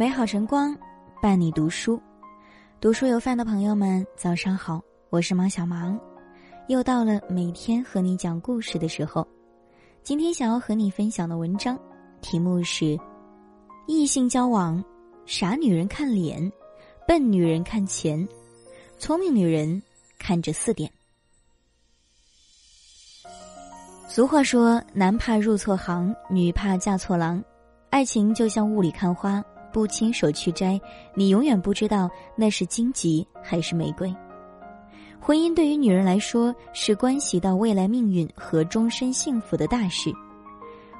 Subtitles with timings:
[0.00, 0.74] 美好晨光，
[1.20, 2.00] 伴你读书。
[2.80, 4.80] 读书有饭的朋友们，早上好，
[5.10, 6.00] 我是芒小芒，
[6.68, 9.28] 又到了每天和你讲故事的时候。
[10.02, 11.78] 今天想要和你分享的文章，
[12.22, 12.98] 题目是：
[13.86, 14.82] 异性交往，
[15.26, 16.50] 傻女人看脸，
[17.06, 18.26] 笨女人看钱，
[18.98, 19.82] 聪明女人
[20.18, 20.90] 看这四点。
[24.08, 27.44] 俗话说：“男怕入错行，女怕嫁错郎。”
[27.90, 30.80] 爱情就像雾里看花，不亲手去摘，
[31.14, 34.14] 你永远不知道那是荆棘还是玫瑰。
[35.20, 40.12] 婚姻对于女人来说是关系到未来命运和终身幸福的大事，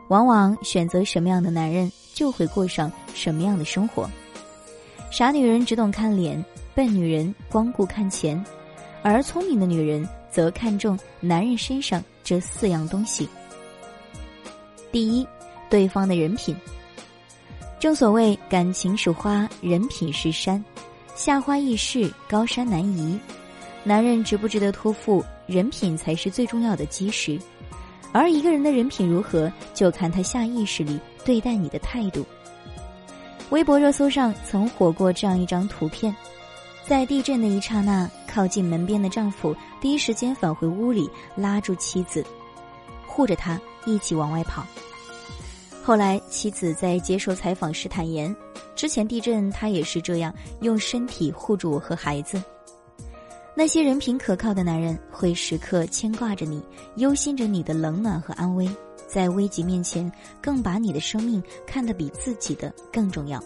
[0.08, 4.08] 往往选择什么样的男人，就会过上什么样的生活。
[5.10, 6.44] 傻女人只懂看脸，
[6.74, 8.44] 笨女人光顾看钱，
[9.02, 12.02] 而聪明的女人则看重男人身上。
[12.22, 13.28] 这四样东西。
[14.92, 15.26] 第一，
[15.68, 16.54] 对方的人品。
[17.80, 20.62] 正所谓感情是花，人品是山，
[21.14, 23.18] 下花易逝，高山难移。
[23.82, 27.40] 男人值不值得托付，人品才是最重要的基石。
[28.12, 32.22] 而一个人的人品如何，就看他下意识里对待你的态度。
[33.48, 36.14] 微博热搜上曾火过这样一张图片。
[36.86, 42.22] 在地震的一刹那，靠近门边的丈夫第一时间返回屋里，拉住妻子，
[43.06, 44.66] 护着她一起往外跑。
[45.90, 48.32] 后来，妻子在接受采访时坦言，
[48.76, 52.40] 之前地震他也是这样用身体护住我和孩子。
[53.56, 56.62] 那些人品可靠的男人，会时刻牵挂着你，
[56.94, 58.70] 忧心着你的冷暖和安危，
[59.08, 60.08] 在危急面前，
[60.40, 63.42] 更把你的生命看得比自己的更重要。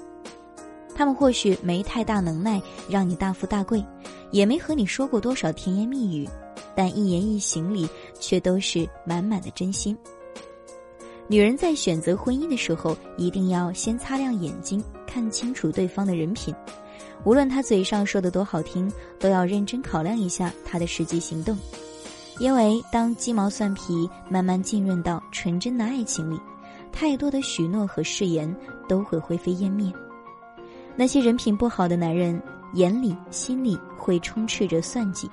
[0.95, 3.83] 他们或许没太大能耐让你大富大贵，
[4.33, 6.29] 也没和你说过多少甜言蜜语，
[6.77, 7.89] 但一言一行里
[8.21, 9.97] 却都是满满的真心。
[11.27, 16.55] 女人在选择婚姻的时候，一定要先擦亮眼睛，看清楚对方的人品。
[17.25, 21.57] 无论他嘴上说的多好听，都要认真考量一下他的实际行动。
[22.39, 26.39] 因为当鸡毛蒜皮慢慢浸润到纯真的爱情里，
[26.93, 28.55] 太多的许诺和誓言
[28.87, 29.91] 都会灰飞烟灭。
[30.95, 32.41] 那些人品不好的男人，
[32.75, 35.31] 眼里心里会充斥着算计，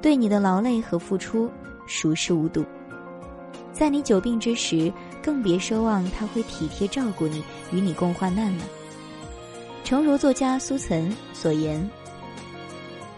[0.00, 1.50] 对你的劳累和付出
[1.86, 2.64] 熟视无睹。
[3.78, 4.90] 在你久病之时，
[5.22, 8.64] 更别奢望他会体贴照顾你，与你共患难了。
[9.84, 11.86] 诚如作家苏岑所言：“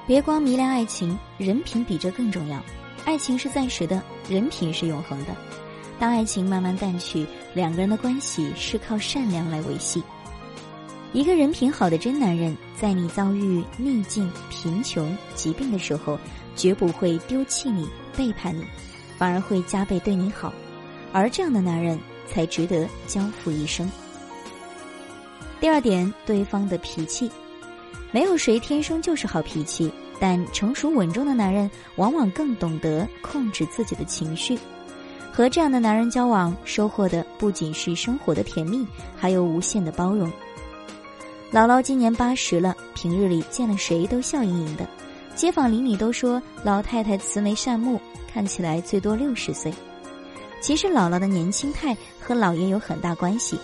[0.04, 2.60] 别光迷恋爱情，人品比这更重要。
[3.04, 5.26] 爱情是暂时的，人品是永恒的。
[5.96, 10.02] 当爱情慢慢淡去，两个人的关系是靠善良来维系。”
[11.14, 16.18] 一个人品好的真男人，在你遭遇逆境、贫穷、疾病的时候，
[16.56, 18.64] 绝不会丢弃你、背叛你，
[19.18, 20.50] 反而会加倍对你好。
[21.12, 23.90] 而这样的男人才值得交付一生。
[25.60, 27.30] 第二点，对方的脾气，
[28.12, 29.90] 没有谁天生就是好脾气，
[30.20, 34.56] 但成熟稳重的男人往往更懂得控制自己的情绪。
[35.32, 38.86] 和这样的男人交往，收获的不仅是生活的甜蜜，
[39.16, 40.30] 还有无限的包容。
[41.50, 44.86] 姥姥今年八十了，平日里见了谁都笑盈盈的，
[45.38, 49.72] 街坊邻里都说老太太慈眉善目，看起来最多六十岁。
[50.60, 53.56] 其实姥姥的年轻态和姥爷有很大关系。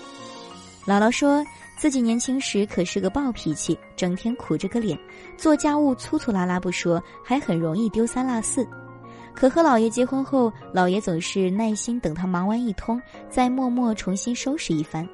[0.86, 1.44] 姥姥说
[1.76, 4.96] 自己年轻时可是个暴脾气，整天苦着个脸，
[5.36, 8.64] 做家务粗粗拉拉不说，还很容易丢三落四。
[9.34, 15.04] 可和姥爷结婚后，姥爷总是耐心等他忙完一通，再默默重新收拾一番。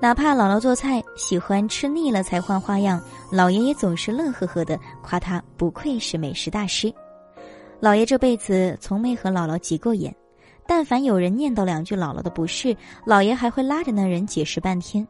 [0.00, 6.92] 哪怕姥姥做菜喜欢吃腻了才换花样，姥爷也总是乐呵呵的夸他不愧是美食大师。
[7.80, 10.14] 姥爷这辈子从没和姥姥急过眼，
[10.68, 15.06] 但凡有人念叨两句姥姥的不是，姥爷还会拉着那人解释半天。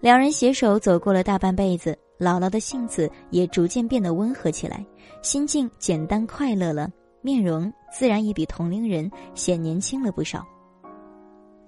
[0.00, 4.84] 两人携手走过了大半辈子，姥姥的性子也逐渐变得温和起来，
[5.22, 6.90] 心境简单快乐了，
[7.22, 10.46] 面容自然也比同龄人显年轻了不少。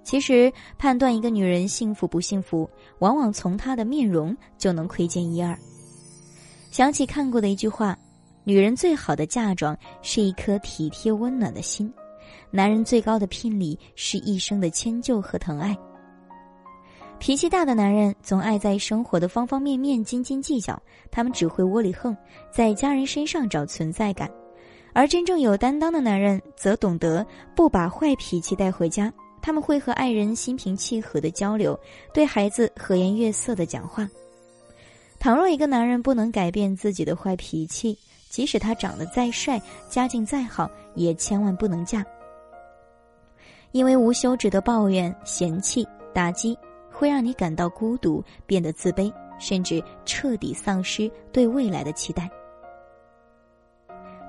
[0.03, 2.69] 其实，判断一个女人幸福不幸福，
[2.99, 5.57] 往往从她的面容就能窥见一二。
[6.71, 7.97] 想起看过的一句话
[8.43, 11.93] ：“女人最好的嫁妆是一颗体贴温暖的心，
[12.49, 15.77] 男人最高的聘礼是一生的迁就和疼爱。”
[17.19, 20.81] 脾气大的男人总爱在生活的方方面面斤斤计较，
[21.11, 22.17] 他们只会窝里横，
[22.51, 24.27] 在家人身上找存在感；
[24.91, 27.23] 而真正有担当的男人则懂得
[27.55, 29.13] 不把坏脾气带回家。
[29.41, 31.77] 他们会和爱人心平气和的交流，
[32.13, 34.09] 对孩子和颜悦色的讲话。
[35.19, 37.97] 倘若一个男人不能改变自己的坏脾气，
[38.29, 42.03] 即使他长得再帅，家境再好，也千万不能嫁。
[43.71, 46.57] 因为无休止的抱怨、嫌弃、打击，
[46.91, 52.29] 会让你感到孤独，变得自卑，甚至彻底丧失对未来的期待。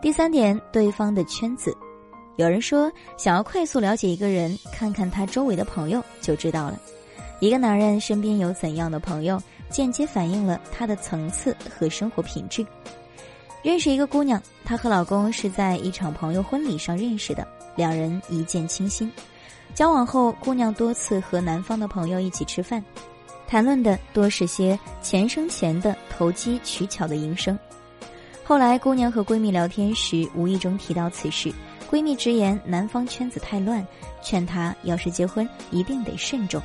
[0.00, 1.74] 第三点，对方的圈子。
[2.36, 6.80] 有人说，想要快速了解一个人，看看他周围的朋友就知道了。
[7.40, 12.64] 一个男人身边有怎样的朋友，间接反映了他的层次和生活品质。
[13.62, 17.46] 认识一个姑娘，她和老公是在一场朋友婚礼上认识的，
[17.76, 19.10] 两人一见倾心。
[19.74, 22.82] 交往后，姑娘多次和男方的朋友一起吃饭，
[23.46, 27.58] 谈论的多是些钱生钱的投机取巧的营生。
[28.42, 31.52] 后来，姑娘和闺蜜聊天时，无意中提到此事。
[31.92, 33.86] 闺蜜直言男方圈子太乱，
[34.22, 36.58] 劝她要是结婚一定得慎重。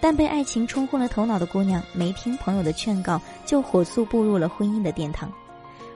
[0.00, 5.28] 但被爱情冲昏了头脑的姑娘没听朋友的劝告，就火速步入了婚姻的殿堂。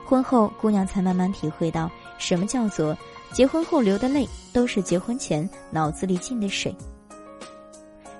[0.04, 1.88] 婚后，姑娘才慢慢体会到
[2.18, 2.98] 什么叫做
[3.30, 6.74] 结婚后流的泪都是结婚前脑子里进的水。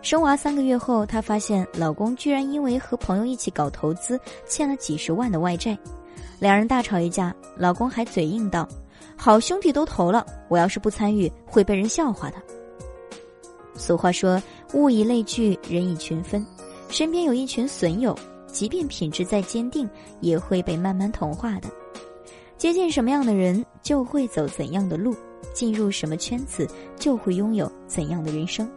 [0.03, 5.77] 生娃三个月后，她发现老公居然因为和朋友一起搞投资，欠了几十万的外债，
[6.39, 8.69] 两人大吵一架，老公还嘴硬道。
[9.21, 12.37] 好兄弟都投了，我要是不参与，会被人笑话的。
[13.75, 14.41] 俗话说
[14.75, 16.47] ：“物以类聚，人以群分。”
[16.89, 18.17] 身边有一群损友，
[18.47, 21.69] 即便品质再坚定，也会被慢慢同化的。
[22.57, 25.13] 接近什么样的人，就会走怎样的路；
[25.53, 26.67] 进入什么圈子，
[26.97, 28.71] 就会拥有怎样的人生。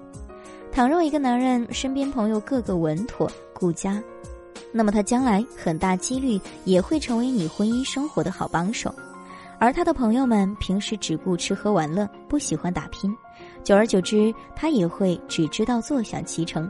[0.71, 4.03] 倘若一个男人身边朋友个个稳妥顾家，
[4.71, 8.93] 那么他将来很大几率也会成为你婚姻生活的好帮手。
[9.61, 13.15] 而他的朋友们平时只顾吃喝玩乐，不喜欢打拼，
[13.63, 16.67] 久而久之，他也会只知道坐享其成。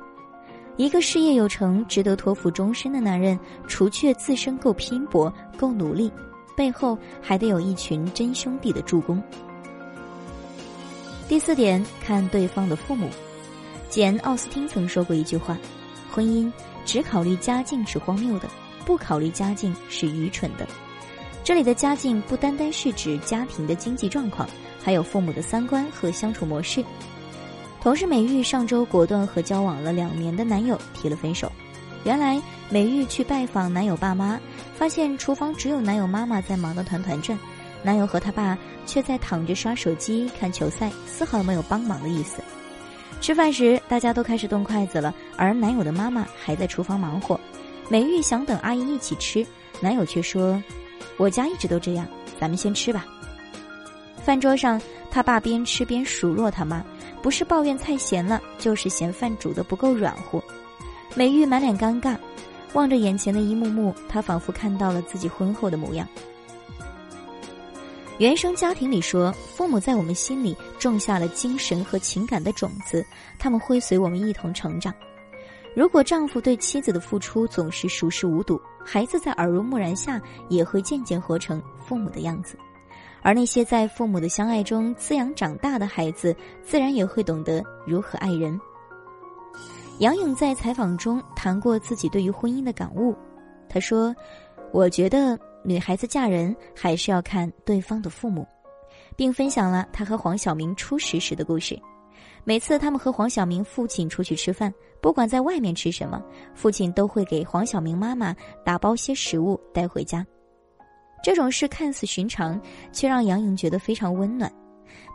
[0.75, 6.11] 一个事业有成、值得托付终身的男人，除却自身够拼搏、够努力，
[6.53, 9.23] 背后还得有一群真兄弟的助攻。
[11.29, 13.07] 第四点，看对方的父母。
[13.87, 15.57] 简·奥斯汀曾说过一句话
[16.11, 16.51] ：“婚姻
[16.83, 18.49] 只考虑家境是荒谬的，
[18.85, 20.67] 不考虑家境是愚蠢的。”
[21.43, 24.47] 这里的家境不单单是指家庭的经济状况，
[24.83, 26.83] 还有父母的三观和相处模式。
[27.81, 31.51] 同事美玉上周果断和交往了两年的男友提了分手。
[32.03, 32.39] 原来
[32.69, 34.39] 美玉去拜访男友爸妈，
[34.75, 37.38] 发现厨房只有男友妈妈在忙得团团转，
[37.81, 38.55] 男友和他爸
[38.85, 42.41] 却在躺着刷手机看球赛，丝毫没有帮忙的意思。
[43.19, 47.39] 吃饭时大家都开始动筷子了，而男友的妈妈还在厨房忙活。
[47.89, 49.45] 美玉想等阿姨一起吃，
[49.79, 50.61] 男友却说。
[51.21, 52.07] 我家一直都这样，
[52.39, 53.06] 咱们先吃吧。
[54.23, 54.81] 饭桌上，
[55.12, 56.83] 他爸边吃边数落他妈，
[57.21, 60.41] 不是抱怨菜咸了，就是嫌饭煮的不够软乎。
[61.13, 62.18] 美玉满脸尴尬，
[62.73, 66.07] 望着眼前的一幕幕，她仿佛看到了自己婚后的模样。
[68.18, 73.06] 原生家庭里说，父母在我们心里种下了精神和情感的种子，
[73.38, 74.91] 他们会随我们一同成长。
[75.75, 82.57] 如果丈夫对妻子的付出总是熟视无睹，孩子在耳濡目染下也会渐渐活成父母的样子，
[83.22, 88.60] 而那些在父母的相爱中滋养长大的孩子，自然也会懂得如何爱人。
[90.00, 93.16] 杨颖在采访中谈过自己对于婚姻的感悟，
[93.69, 94.16] 她说
[94.74, 98.48] ：“我觉得女孩子嫁人还是要看对方的父母，
[99.16, 101.80] 并分享了她和黄晓明初识时的故事。”
[102.43, 106.21] 每次他们和黄晓明父亲出去吃饭，不管在外面吃什么，
[106.56, 108.35] 父亲都会给黄晓明妈妈
[108.66, 110.25] 打包些食物带回家。
[111.23, 112.59] 这种事看似寻常，
[112.92, 114.51] 却让杨颖觉得非常温暖。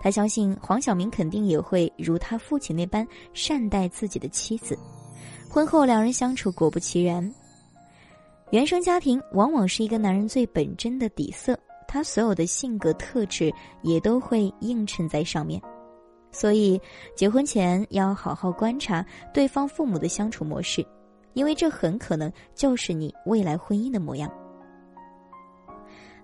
[0.01, 4.79] 他相信黄晓明肯定也会如他父亲那般善待自己的妻子。
[5.51, 7.29] 婚后两人相处，果不其然，
[8.51, 11.59] 原生家庭往往是一个男人最本真的底色，
[11.89, 15.61] 他所有的性格特质也都会映衬在上面。
[16.39, 16.79] 所以，
[17.15, 19.03] 结婚前要好好观察
[19.33, 20.87] 对方父母的相处模式，
[21.33, 24.31] 因为这很可能就是你未来婚姻的模样。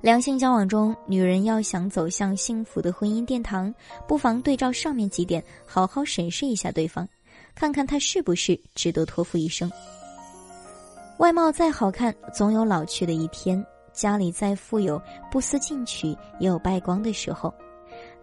[0.03, 3.75] 两性交往中，女人要想走向幸福的婚姻殿堂，
[4.07, 7.09] 不妨对照上面几点，好好审视一下对方，
[7.55, 9.73] 看看他是不是值得托付一生。
[11.21, 13.65] 外貌再好看，总有老去的一天；
[13.95, 15.01] 家里再富有，
[15.31, 17.51] 不思进取也有败光的时候。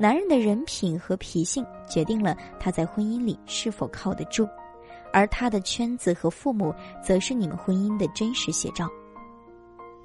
[0.02, 4.48] 男人的人品和脾性决定了他在婚姻里是否靠得住，
[5.12, 8.88] 而他的圈子和父母则是你们婚姻的真实写照。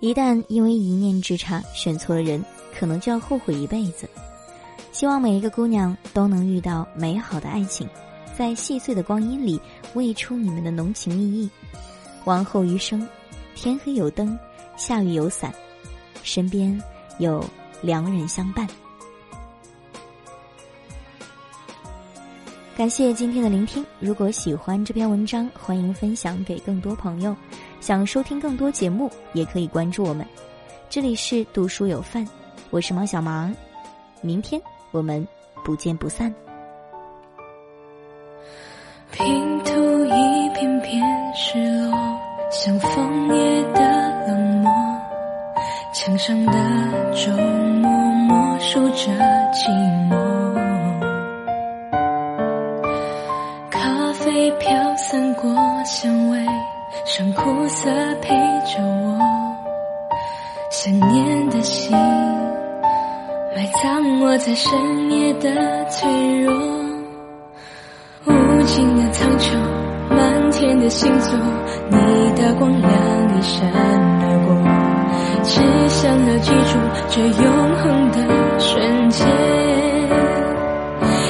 [0.00, 2.44] 一旦因为一念之差选错了人，
[2.76, 4.10] 可能就要后悔一辈子。
[4.90, 7.88] 希望每一个姑娘都能遇到美好的爱情，
[8.36, 9.60] 在细碎的光阴里
[9.94, 11.48] 喂出你们的浓情蜜意。
[12.24, 13.06] 往后余生，
[13.54, 14.36] 天黑有灯，
[14.76, 15.54] 下雨有伞，
[16.24, 16.76] 身边
[17.18, 17.44] 有
[17.80, 18.66] 良人相伴。
[22.76, 23.86] 感谢今天的聆听。
[24.00, 27.34] 如果喜欢这篇文章，欢迎分享给更多朋友。
[27.80, 30.26] 想收听更多节目，也可以关注我们。
[30.90, 32.26] 这里是读书有范，
[32.70, 33.54] 我是毛小芒。
[34.20, 35.24] 明天我们
[35.64, 36.34] 不见不散。
[39.12, 39.24] 拼
[39.60, 41.00] 图一片片
[41.32, 41.56] 失
[41.88, 41.96] 落，
[42.50, 44.72] 像枫叶的冷漠。
[45.92, 46.52] 墙上的
[47.14, 47.32] 钟
[47.80, 49.12] 默默数着
[49.52, 49.68] 寂
[50.10, 50.23] 寞。
[55.14, 55.54] 飘散过
[55.84, 56.44] 香味，
[57.04, 57.88] 剩苦涩
[58.20, 58.30] 陪
[58.66, 59.16] 着我。
[60.72, 61.96] 想念的心，
[63.54, 66.52] 埋葬我在深夜的脆弱。
[68.24, 69.56] 无尽的苍穹，
[70.10, 71.38] 满天的星座，
[71.88, 71.96] 你
[72.34, 72.90] 的光亮
[73.38, 74.52] 一闪而过，
[75.44, 76.76] 只想要记住
[77.08, 78.18] 这永恒的
[78.58, 79.24] 瞬间，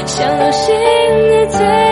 [0.06, 0.74] 像流星
[1.28, 1.83] 的最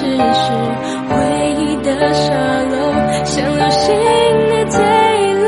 [0.00, 0.50] 只是
[1.08, 1.14] 回
[1.58, 2.32] 忆的沙
[2.64, 2.90] 漏
[3.22, 3.94] 像流星
[4.48, 5.46] 的坠落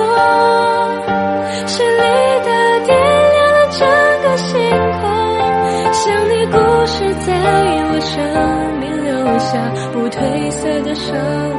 [1.66, 2.02] 是你
[2.44, 2.50] 的
[2.85, 2.92] 点
[3.32, 3.80] 亮了整
[4.23, 4.52] 个星
[5.00, 5.02] 空
[5.94, 7.32] 像你故事在
[7.88, 8.12] 我生
[8.78, 9.49] 命留下
[9.90, 11.51] 不褪色的伤